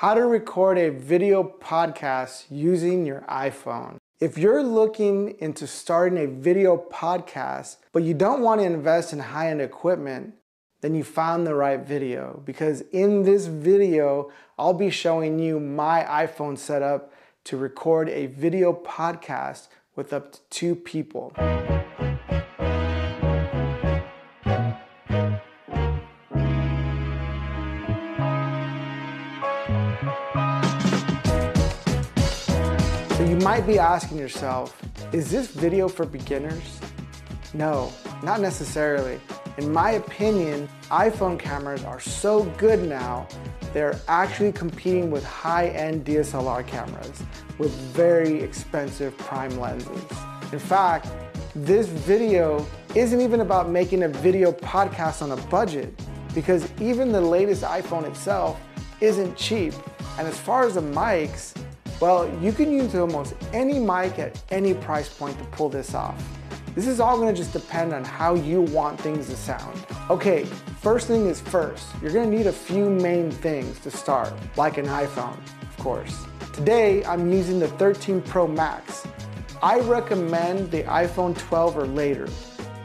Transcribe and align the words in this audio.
how 0.00 0.14
to 0.14 0.24
record 0.24 0.78
a 0.78 0.90
video 0.90 1.42
podcast 1.42 2.44
using 2.48 3.04
your 3.04 3.22
iPhone. 3.22 3.96
If 4.20 4.38
you're 4.38 4.62
looking 4.62 5.34
into 5.40 5.66
starting 5.66 6.18
a 6.22 6.28
video 6.28 6.76
podcast, 6.76 7.78
but 7.90 8.04
you 8.04 8.14
don't 8.14 8.40
want 8.40 8.60
to 8.60 8.64
invest 8.64 9.12
in 9.12 9.18
high 9.18 9.50
end 9.50 9.60
equipment, 9.60 10.34
then 10.82 10.94
you 10.94 11.02
found 11.02 11.48
the 11.48 11.54
right 11.56 11.80
video 11.80 12.40
because 12.44 12.82
in 12.92 13.24
this 13.24 13.46
video, 13.46 14.30
I'll 14.56 14.72
be 14.72 14.90
showing 14.90 15.40
you 15.40 15.58
my 15.58 16.04
iPhone 16.04 16.56
setup 16.56 17.12
to 17.46 17.56
record 17.56 18.08
a 18.08 18.26
video 18.26 18.72
podcast 18.72 19.66
with 19.96 20.12
up 20.12 20.30
to 20.30 20.40
two 20.48 20.76
people. 20.76 21.32
So 33.18 33.24
you 33.24 33.34
might 33.38 33.66
be 33.66 33.80
asking 33.80 34.18
yourself, 34.18 34.80
is 35.12 35.28
this 35.28 35.48
video 35.48 35.88
for 35.88 36.06
beginners? 36.06 36.78
No, 37.52 37.92
not 38.22 38.40
necessarily. 38.40 39.20
In 39.56 39.72
my 39.72 39.94
opinion, 39.94 40.68
iPhone 40.82 41.36
cameras 41.36 41.82
are 41.82 41.98
so 41.98 42.44
good 42.58 42.88
now, 42.88 43.26
they're 43.72 43.98
actually 44.06 44.52
competing 44.52 45.10
with 45.10 45.24
high-end 45.24 46.04
DSLR 46.04 46.64
cameras 46.64 47.24
with 47.58 47.72
very 47.72 48.40
expensive 48.40 49.18
prime 49.18 49.58
lenses. 49.58 50.04
In 50.52 50.60
fact, 50.60 51.08
this 51.56 51.88
video 51.88 52.64
isn't 52.94 53.20
even 53.20 53.40
about 53.40 53.68
making 53.68 54.04
a 54.04 54.08
video 54.08 54.52
podcast 54.52 55.22
on 55.22 55.32
a 55.32 55.42
budget 55.48 55.92
because 56.36 56.70
even 56.80 57.10
the 57.10 57.20
latest 57.20 57.64
iPhone 57.64 58.08
itself 58.08 58.60
isn't 59.00 59.36
cheap. 59.36 59.74
And 60.20 60.28
as 60.28 60.38
far 60.38 60.64
as 60.64 60.74
the 60.74 60.82
mics, 60.82 61.57
well, 62.00 62.32
you 62.40 62.52
can 62.52 62.70
use 62.70 62.94
almost 62.94 63.34
any 63.52 63.80
mic 63.80 64.18
at 64.20 64.40
any 64.50 64.72
price 64.72 65.08
point 65.08 65.36
to 65.38 65.44
pull 65.46 65.68
this 65.68 65.94
off. 65.94 66.22
This 66.76 66.86
is 66.86 67.00
all 67.00 67.18
gonna 67.18 67.32
just 67.32 67.52
depend 67.52 67.92
on 67.92 68.04
how 68.04 68.36
you 68.36 68.62
want 68.62 69.00
things 69.00 69.26
to 69.28 69.36
sound. 69.36 69.84
Okay, 70.08 70.44
first 70.80 71.08
thing 71.08 71.26
is 71.26 71.40
first. 71.40 71.88
You're 72.00 72.12
gonna 72.12 72.30
need 72.30 72.46
a 72.46 72.52
few 72.52 72.88
main 72.88 73.32
things 73.32 73.80
to 73.80 73.90
start, 73.90 74.32
like 74.56 74.78
an 74.78 74.86
iPhone, 74.86 75.36
of 75.62 75.76
course. 75.78 76.24
Today, 76.52 77.04
I'm 77.04 77.32
using 77.32 77.58
the 77.58 77.66
13 77.66 78.22
Pro 78.22 78.46
Max. 78.46 79.04
I 79.60 79.80
recommend 79.80 80.70
the 80.70 80.84
iPhone 80.84 81.36
12 81.36 81.76
or 81.76 81.86
later. 81.86 82.28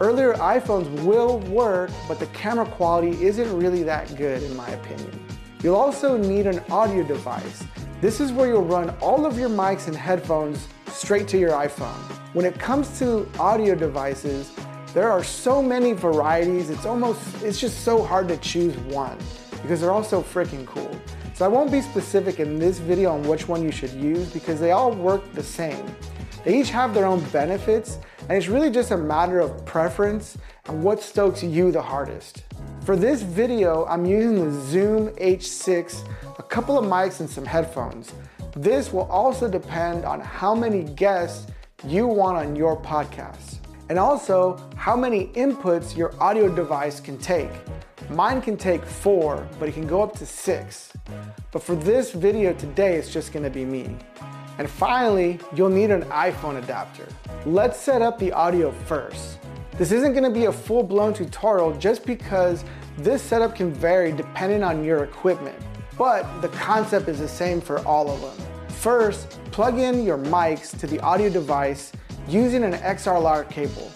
Earlier 0.00 0.32
iPhones 0.34 0.88
will 1.04 1.40
work, 1.40 1.90
but 2.08 2.18
the 2.18 2.26
camera 2.28 2.64
quality 2.64 3.22
isn't 3.22 3.54
really 3.58 3.82
that 3.82 4.16
good 4.16 4.42
in 4.42 4.56
my 4.56 4.70
opinion. 4.70 5.22
You'll 5.62 5.76
also 5.76 6.16
need 6.16 6.46
an 6.46 6.60
audio 6.70 7.02
device. 7.02 7.62
This 8.02 8.18
is 8.18 8.32
where 8.32 8.48
you'll 8.48 8.64
run 8.64 8.90
all 9.00 9.24
of 9.26 9.38
your 9.38 9.48
mics 9.48 9.86
and 9.86 9.94
headphones 9.94 10.66
straight 10.88 11.28
to 11.28 11.38
your 11.38 11.52
iPhone. 11.52 12.00
When 12.32 12.44
it 12.44 12.58
comes 12.58 12.98
to 12.98 13.28
audio 13.38 13.76
devices, 13.76 14.50
there 14.92 15.08
are 15.08 15.22
so 15.22 15.62
many 15.62 15.92
varieties, 15.92 16.68
it's 16.68 16.84
almost, 16.84 17.20
it's 17.44 17.60
just 17.60 17.84
so 17.84 18.02
hard 18.02 18.26
to 18.26 18.36
choose 18.38 18.76
one 18.76 19.16
because 19.62 19.80
they're 19.80 19.92
all 19.92 20.02
so 20.02 20.20
freaking 20.20 20.66
cool. 20.66 20.90
So 21.34 21.44
I 21.44 21.48
won't 21.48 21.70
be 21.70 21.80
specific 21.80 22.40
in 22.40 22.58
this 22.58 22.80
video 22.80 23.12
on 23.12 23.22
which 23.22 23.46
one 23.46 23.62
you 23.62 23.70
should 23.70 23.92
use 23.92 24.32
because 24.32 24.58
they 24.58 24.72
all 24.72 24.90
work 24.90 25.32
the 25.32 25.42
same. 25.44 25.86
They 26.44 26.58
each 26.58 26.70
have 26.70 26.94
their 26.94 27.06
own 27.06 27.20
benefits 27.30 27.98
and 28.22 28.32
it's 28.32 28.48
really 28.48 28.72
just 28.72 28.90
a 28.90 28.96
matter 28.96 29.38
of 29.38 29.64
preference 29.64 30.36
and 30.66 30.82
what 30.82 31.00
stokes 31.00 31.44
you 31.44 31.70
the 31.70 31.82
hardest. 31.82 32.42
For 32.84 32.96
this 32.96 33.22
video, 33.22 33.86
I'm 33.86 34.04
using 34.04 34.44
the 34.44 34.60
Zoom 34.62 35.10
H6, 35.10 36.04
a 36.36 36.42
couple 36.42 36.76
of 36.76 36.84
mics 36.84 37.20
and 37.20 37.30
some 37.30 37.44
headphones. 37.44 38.12
This 38.56 38.92
will 38.92 39.08
also 39.08 39.48
depend 39.48 40.04
on 40.04 40.18
how 40.18 40.52
many 40.52 40.82
guests 40.82 41.46
you 41.86 42.08
want 42.08 42.38
on 42.38 42.56
your 42.56 42.76
podcast 42.76 43.58
and 43.88 44.00
also 44.00 44.60
how 44.74 44.96
many 44.96 45.28
inputs 45.28 45.96
your 45.96 46.12
audio 46.20 46.52
device 46.52 46.98
can 46.98 47.18
take. 47.18 47.52
Mine 48.10 48.42
can 48.42 48.56
take 48.56 48.84
four, 48.84 49.46
but 49.60 49.68
it 49.68 49.72
can 49.72 49.86
go 49.86 50.02
up 50.02 50.18
to 50.18 50.26
six. 50.26 50.92
But 51.52 51.62
for 51.62 51.76
this 51.76 52.10
video 52.10 52.52
today, 52.52 52.96
it's 52.96 53.12
just 53.12 53.32
gonna 53.32 53.48
be 53.48 53.64
me. 53.64 53.96
And 54.58 54.68
finally, 54.68 55.38
you'll 55.54 55.68
need 55.68 55.92
an 55.92 56.02
iPhone 56.06 56.60
adapter. 56.60 57.06
Let's 57.46 57.78
set 57.78 58.02
up 58.02 58.18
the 58.18 58.32
audio 58.32 58.72
first. 58.72 59.38
This 59.82 59.90
isn't 59.90 60.14
gonna 60.14 60.30
be 60.30 60.44
a 60.44 60.52
full-blown 60.52 61.12
tutorial 61.12 61.72
just 61.76 62.06
because 62.06 62.64
this 62.98 63.20
setup 63.20 63.56
can 63.56 63.72
vary 63.72 64.12
depending 64.12 64.62
on 64.62 64.84
your 64.84 65.02
equipment, 65.02 65.58
but 65.98 66.22
the 66.40 66.50
concept 66.50 67.08
is 67.08 67.18
the 67.18 67.26
same 67.26 67.60
for 67.60 67.80
all 67.84 68.08
of 68.08 68.20
them. 68.20 68.46
First, 68.68 69.40
plug 69.50 69.80
in 69.80 70.04
your 70.04 70.18
mics 70.18 70.78
to 70.78 70.86
the 70.86 71.00
audio 71.00 71.28
device 71.28 71.90
using 72.28 72.62
an 72.62 72.74
XLR 72.74 73.42
cable. 73.50 73.90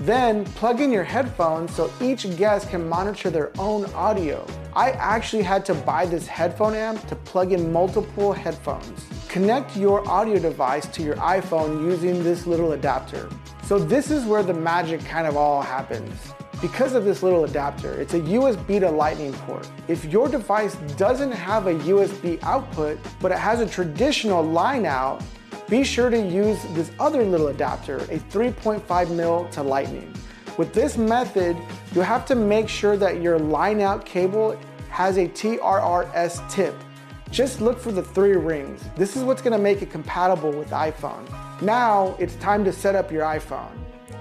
Then 0.00 0.44
plug 0.44 0.82
in 0.82 0.92
your 0.92 1.04
headphones 1.04 1.74
so 1.74 1.90
each 2.02 2.36
guest 2.36 2.68
can 2.68 2.86
monitor 2.86 3.30
their 3.30 3.50
own 3.58 3.86
audio. 3.94 4.46
I 4.76 4.90
actually 4.90 5.42
had 5.42 5.64
to 5.64 5.74
buy 5.74 6.04
this 6.04 6.26
headphone 6.26 6.74
amp 6.74 7.06
to 7.08 7.16
plug 7.16 7.52
in 7.52 7.72
multiple 7.72 8.34
headphones. 8.34 9.06
Connect 9.30 9.74
your 9.74 10.06
audio 10.06 10.38
device 10.38 10.86
to 10.88 11.02
your 11.02 11.16
iPhone 11.16 11.82
using 11.82 12.22
this 12.22 12.46
little 12.46 12.72
adapter. 12.72 13.30
So 13.70 13.78
this 13.78 14.10
is 14.10 14.24
where 14.24 14.42
the 14.42 14.52
magic 14.52 14.98
kind 15.04 15.28
of 15.28 15.36
all 15.36 15.62
happens. 15.62 16.12
Because 16.60 16.94
of 16.94 17.04
this 17.04 17.22
little 17.22 17.44
adapter, 17.44 17.92
it's 18.00 18.14
a 18.14 18.18
USB 18.18 18.80
to 18.80 18.90
lightning 18.90 19.32
port. 19.32 19.70
If 19.86 20.06
your 20.06 20.28
device 20.28 20.74
doesn't 20.96 21.30
have 21.30 21.68
a 21.68 21.74
USB 21.74 22.42
output, 22.42 22.98
but 23.20 23.30
it 23.30 23.38
has 23.38 23.60
a 23.60 23.66
traditional 23.68 24.42
line 24.42 24.86
out, 24.86 25.22
be 25.68 25.84
sure 25.84 26.10
to 26.10 26.20
use 26.20 26.60
this 26.74 26.90
other 26.98 27.24
little 27.24 27.46
adapter, 27.46 27.98
a 27.98 28.18
3.5 28.18 29.14
mil 29.14 29.48
to 29.50 29.62
lightning. 29.62 30.12
With 30.58 30.74
this 30.74 30.98
method, 30.98 31.56
you 31.94 32.00
have 32.00 32.26
to 32.26 32.34
make 32.34 32.68
sure 32.68 32.96
that 32.96 33.22
your 33.22 33.38
line 33.38 33.80
out 33.80 34.04
cable 34.04 34.58
has 34.88 35.16
a 35.16 35.28
TRRS 35.28 36.50
tip. 36.50 36.74
Just 37.30 37.60
look 37.60 37.78
for 37.78 37.92
the 37.92 38.02
three 38.02 38.32
rings. 38.32 38.82
This 38.96 39.16
is 39.16 39.22
what's 39.22 39.40
gonna 39.40 39.58
make 39.58 39.82
it 39.82 39.90
compatible 39.90 40.50
with 40.50 40.70
iPhone. 40.70 41.24
Now 41.62 42.16
it's 42.18 42.34
time 42.36 42.64
to 42.64 42.72
set 42.72 42.96
up 42.96 43.12
your 43.12 43.22
iPhone. 43.22 43.70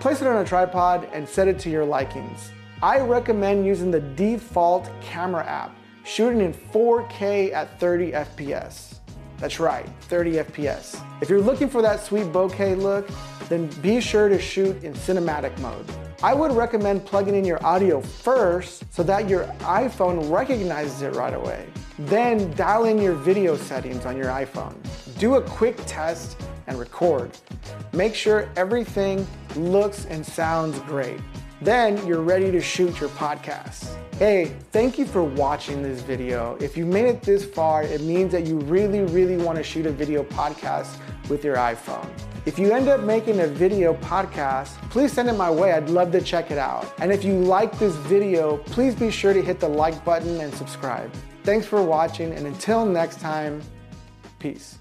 Place 0.00 0.20
it 0.20 0.26
on 0.26 0.38
a 0.38 0.44
tripod 0.44 1.08
and 1.12 1.28
set 1.28 1.46
it 1.46 1.58
to 1.60 1.70
your 1.70 1.84
likings. 1.84 2.50
I 2.82 2.98
recommend 2.98 3.64
using 3.64 3.92
the 3.92 4.00
default 4.00 4.90
camera 5.00 5.46
app, 5.46 5.76
shooting 6.04 6.40
in 6.40 6.52
4K 6.52 7.52
at 7.52 7.78
30 7.78 8.10
FPS. 8.10 8.96
That's 9.38 9.60
right, 9.60 9.88
30 10.02 10.38
FPS. 10.38 11.00
If 11.22 11.30
you're 11.30 11.40
looking 11.40 11.68
for 11.68 11.82
that 11.82 12.00
sweet 12.00 12.26
bokeh 12.26 12.76
look, 12.76 13.08
then 13.48 13.68
be 13.82 14.00
sure 14.00 14.28
to 14.28 14.40
shoot 14.40 14.82
in 14.82 14.94
cinematic 14.94 15.56
mode. 15.60 15.86
I 16.22 16.32
would 16.32 16.52
recommend 16.52 17.04
plugging 17.04 17.34
in 17.34 17.44
your 17.44 17.64
audio 17.64 18.00
first 18.00 18.84
so 18.92 19.02
that 19.02 19.28
your 19.28 19.44
iPhone 19.60 20.30
recognizes 20.30 21.02
it 21.02 21.14
right 21.14 21.34
away. 21.34 21.66
Then 21.98 22.50
dial 22.52 22.86
in 22.86 22.98
your 22.98 23.12
video 23.12 23.54
settings 23.56 24.06
on 24.06 24.16
your 24.16 24.26
iPhone. 24.26 24.74
Do 25.18 25.34
a 25.34 25.42
quick 25.42 25.76
test 25.84 26.40
and 26.66 26.78
record. 26.78 27.36
Make 27.92 28.14
sure 28.14 28.48
everything 28.56 29.26
looks 29.56 30.06
and 30.06 30.24
sounds 30.24 30.78
great. 30.80 31.20
Then 31.60 32.04
you're 32.06 32.22
ready 32.22 32.50
to 32.50 32.60
shoot 32.62 32.98
your 32.98 33.10
podcast. 33.10 33.94
Hey, 34.18 34.56
thank 34.72 34.98
you 34.98 35.04
for 35.04 35.22
watching 35.22 35.82
this 35.82 36.00
video. 36.00 36.56
If 36.60 36.78
you 36.78 36.86
made 36.86 37.04
it 37.04 37.20
this 37.20 37.44
far, 37.44 37.82
it 37.82 38.00
means 38.00 38.32
that 38.32 38.46
you 38.46 38.58
really, 38.60 39.02
really 39.02 39.36
want 39.36 39.58
to 39.58 39.62
shoot 39.62 39.84
a 39.84 39.92
video 39.92 40.24
podcast 40.24 40.96
with 41.28 41.44
your 41.44 41.56
iPhone. 41.56 42.08
If 42.46 42.60
you 42.60 42.72
end 42.72 42.86
up 42.86 43.00
making 43.00 43.40
a 43.40 43.48
video 43.48 43.94
podcast, 43.94 44.76
please 44.90 45.12
send 45.12 45.28
it 45.28 45.32
my 45.32 45.50
way. 45.50 45.72
I'd 45.72 45.90
love 45.90 46.12
to 46.12 46.20
check 46.20 46.52
it 46.52 46.58
out. 46.58 46.94
And 47.00 47.10
if 47.10 47.24
you 47.24 47.34
like 47.34 47.76
this 47.80 47.96
video, 47.96 48.58
please 48.58 48.94
be 48.94 49.10
sure 49.10 49.32
to 49.32 49.42
hit 49.42 49.58
the 49.58 49.68
like 49.68 50.04
button 50.04 50.40
and 50.40 50.54
subscribe. 50.54 51.12
Thanks 51.42 51.66
for 51.66 51.82
watching, 51.82 52.32
and 52.32 52.46
until 52.46 52.86
next 52.86 53.18
time, 53.18 53.62
peace. 54.38 54.78